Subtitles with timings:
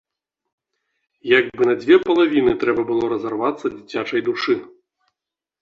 [1.39, 4.57] Як бы на дзве палавіны трэба было разарвацца дзіцячай душы.